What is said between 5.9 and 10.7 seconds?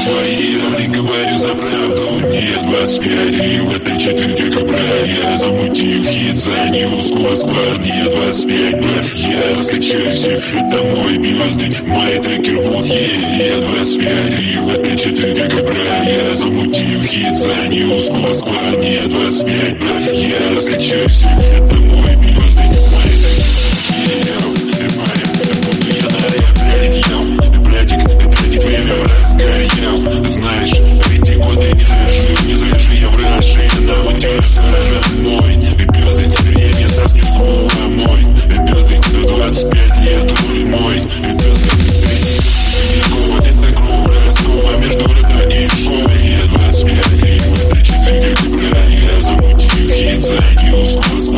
хит за ним Москва, не 25, брат я раскачаю всех